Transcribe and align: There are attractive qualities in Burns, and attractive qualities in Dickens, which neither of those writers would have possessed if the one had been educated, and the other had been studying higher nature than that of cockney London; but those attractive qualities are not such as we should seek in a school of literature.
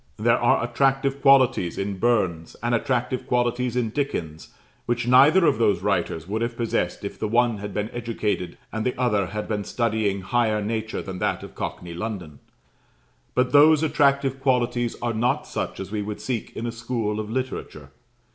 There 0.17 0.39
are 0.39 0.63
attractive 0.63 1.21
qualities 1.21 1.77
in 1.77 1.97
Burns, 1.99 2.55
and 2.63 2.73
attractive 2.73 3.27
qualities 3.27 3.75
in 3.75 3.91
Dickens, 3.91 4.49
which 4.87 5.07
neither 5.07 5.45
of 5.45 5.59
those 5.59 5.83
writers 5.83 6.27
would 6.27 6.41
have 6.41 6.57
possessed 6.57 7.05
if 7.05 7.19
the 7.19 7.27
one 7.27 7.59
had 7.59 7.71
been 7.71 7.87
educated, 7.91 8.57
and 8.71 8.83
the 8.83 8.99
other 8.99 9.27
had 9.27 9.47
been 9.47 9.63
studying 9.63 10.21
higher 10.21 10.59
nature 10.59 11.03
than 11.03 11.19
that 11.19 11.43
of 11.43 11.53
cockney 11.53 11.93
London; 11.93 12.39
but 13.35 13.51
those 13.51 13.83
attractive 13.83 14.39
qualities 14.39 14.95
are 15.03 15.13
not 15.13 15.45
such 15.45 15.79
as 15.79 15.91
we 15.91 16.03
should 16.03 16.19
seek 16.19 16.55
in 16.55 16.65
a 16.65 16.71
school 16.71 17.19
of 17.19 17.29
literature. 17.29 17.91